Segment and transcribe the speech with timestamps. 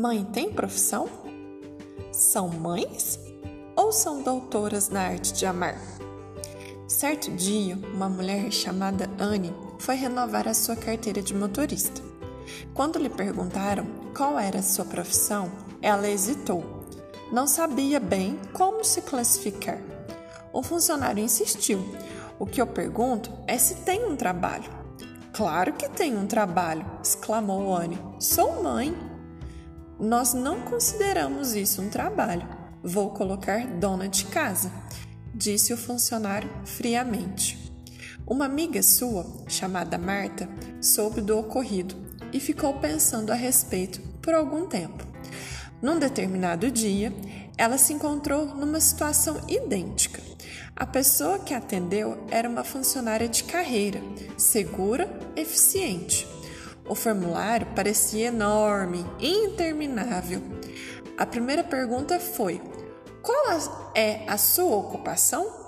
[0.00, 1.10] Mãe tem profissão?
[2.10, 3.20] São mães
[3.76, 5.76] ou são doutoras na arte de amar?
[6.88, 12.00] Certo dia, uma mulher chamada Anne foi renovar a sua carteira de motorista.
[12.72, 13.86] Quando lhe perguntaram
[14.16, 15.52] qual era a sua profissão,
[15.82, 16.64] ela hesitou.
[17.30, 19.82] Não sabia bem como se classificar.
[20.50, 21.84] O funcionário insistiu.
[22.38, 24.70] O que eu pergunto é se tem um trabalho.
[25.34, 27.98] Claro que tem um trabalho, exclamou Anne.
[28.18, 29.09] Sou mãe.
[30.00, 32.48] Nós não consideramos isso um trabalho.
[32.82, 34.72] Vou colocar dona de casa,
[35.34, 37.70] disse o funcionário friamente.
[38.26, 40.48] Uma amiga sua, chamada Marta,
[40.80, 41.94] soube do ocorrido
[42.32, 45.04] e ficou pensando a respeito por algum tempo.
[45.82, 47.12] Num determinado dia,
[47.58, 50.22] ela se encontrou numa situação idêntica.
[50.74, 54.00] A pessoa que atendeu era uma funcionária de carreira,
[54.38, 56.26] segura, eficiente.
[56.88, 60.42] O formulário parecia enorme, interminável.
[61.16, 62.60] A primeira pergunta foi:
[63.22, 65.60] Qual é a sua ocupação?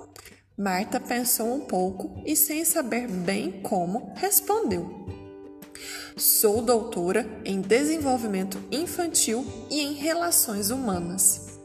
[0.56, 5.06] Marta pensou um pouco e, sem saber bem como, respondeu:
[6.16, 11.58] Sou doutora em desenvolvimento infantil e em relações humanas.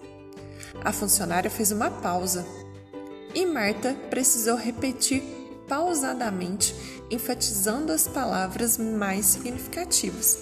[0.84, 2.46] A funcionária fez uma pausa
[3.36, 5.22] e Marta precisou repetir
[5.68, 6.74] pausadamente
[7.10, 10.38] enfatizando as palavras mais significativas.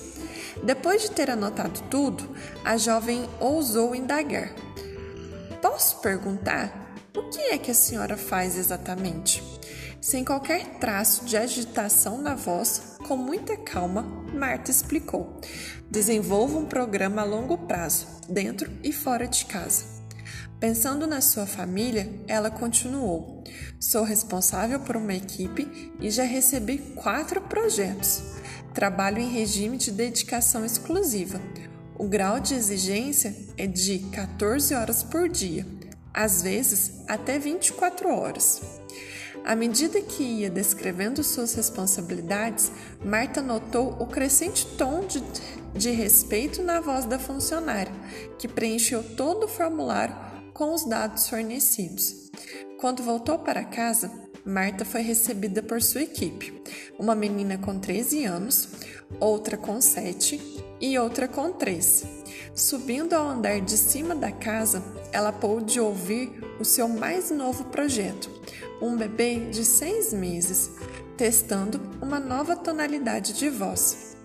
[0.64, 2.28] Depois de ter anotado tudo,
[2.64, 4.54] a jovem ousou indagar:
[5.62, 9.44] Posso perguntar o que é que a senhora faz exatamente?
[10.02, 15.40] Sem qualquer traço de agitação na voz, com muita calma, Marta explicou:
[15.90, 19.95] Desenvolvo um programa a longo prazo, dentro e fora de casa.
[20.60, 23.44] Pensando na sua família, ela continuou:
[23.80, 28.24] Sou responsável por uma equipe e já recebi quatro projetos.
[28.74, 31.42] Trabalho em regime de dedicação exclusiva.
[31.98, 35.66] O grau de exigência é de 14 horas por dia,
[36.14, 38.62] às vezes até 24 horas.
[39.44, 42.72] À medida que ia descrevendo suas responsabilidades,
[43.04, 45.24] Marta notou o crescente tom de,
[45.74, 47.94] de respeito na voz da funcionária,
[48.40, 50.25] que preencheu todo o formulário
[50.56, 52.32] com os dados fornecidos.
[52.80, 54.10] Quando voltou para casa,
[54.46, 56.64] Marta foi recebida por sua equipe,
[56.98, 58.70] uma menina com 13 anos,
[59.20, 62.06] outra com 7 e outra com 3.
[62.56, 68.32] Subindo ao andar de cima da casa, ela pôde ouvir o seu mais novo projeto,
[68.82, 70.72] um bebê de seis meses,
[71.18, 74.16] testando uma nova tonalidade de voz.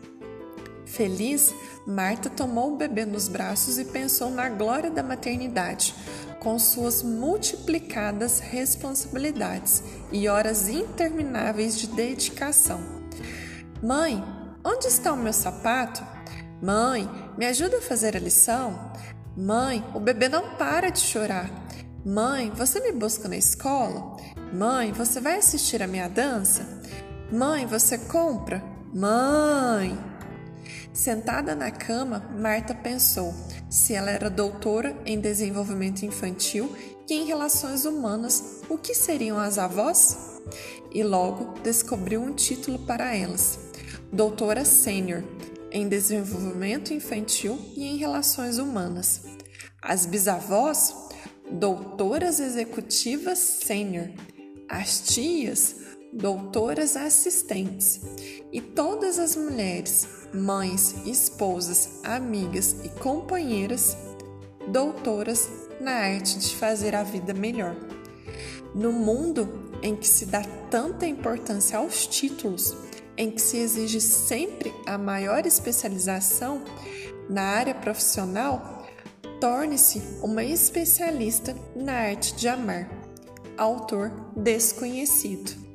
[0.91, 1.55] Feliz,
[1.87, 5.95] Marta tomou o bebê nos braços e pensou na glória da maternidade,
[6.41, 12.81] com suas multiplicadas responsabilidades e horas intermináveis de dedicação.
[13.83, 14.25] Mãe,
[14.65, 16.03] onde está o meu sapato?
[16.61, 17.09] Mãe,
[17.39, 18.93] me ajuda a fazer a lição?
[19.37, 21.51] Mãe, o bebê não para de chorar.
[22.05, 24.17] Mãe, você me busca na escola?
[24.53, 26.83] Mãe, você vai assistir a minha dança?
[27.31, 28.63] Mãe, você compra?
[28.93, 30.10] Mãe!
[30.93, 33.33] Sentada na cama, Marta pensou
[33.69, 36.75] se ela era doutora em desenvolvimento infantil
[37.09, 40.41] e em relações humanas, o que seriam as avós?
[40.93, 43.59] E logo descobriu um título para elas:
[44.13, 45.23] Doutora Sênior
[45.73, 49.23] em desenvolvimento infantil e em relações humanas.
[49.81, 50.95] As bisavós,
[51.51, 54.11] doutoras executivas sênior.
[54.69, 55.77] As tias,
[56.13, 58.01] doutoras assistentes.
[58.53, 63.97] E todas as mulheres, mães, esposas, amigas e companheiras,
[64.69, 65.49] doutoras
[65.81, 67.77] na arte de fazer a vida melhor.
[68.75, 72.77] No mundo em que se dá tanta importância aos títulos,
[73.17, 76.63] em que se exige sempre a maior especialização
[77.29, 78.87] na área profissional,
[79.41, 82.89] torne-se uma especialista na arte de amar.
[83.57, 85.70] Autor desconhecido.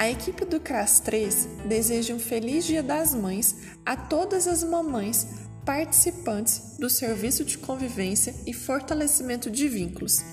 [0.00, 3.54] A equipe do CRAS 3 deseja um feliz Dia das Mães
[3.84, 5.26] a todas as mamães
[5.62, 10.24] participantes do Serviço de Convivência e Fortalecimento de Vínculos,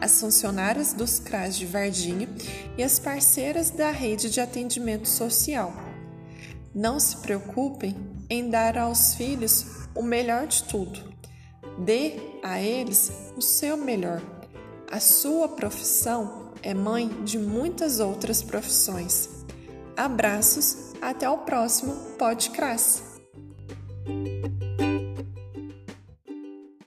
[0.00, 2.28] as funcionárias dos CRAS de Varginha
[2.76, 5.74] e as parceiras da rede de atendimento social.
[6.72, 7.96] Não se preocupem
[8.30, 9.66] em dar aos filhos
[9.96, 11.12] o melhor de tudo.
[11.76, 14.22] Dê a eles o seu melhor.
[14.88, 19.28] A sua profissão é mãe de muitas outras profissões.
[19.96, 23.07] Abraços, até o próximo Podcrass.